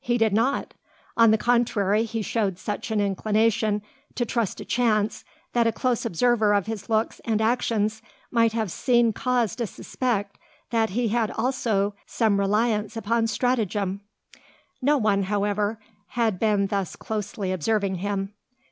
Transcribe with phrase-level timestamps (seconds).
[0.00, 0.74] He did not.
[1.16, 3.82] On the contrary, he showed such an inclination
[4.16, 8.02] to trust to chance that a close observer of his looks and actions
[8.32, 10.38] might have seen cause to suspect
[10.70, 14.00] that he had also some reliance upon stratagem.
[14.82, 15.78] No one, however,
[16.08, 18.34] had been thus closely observing him.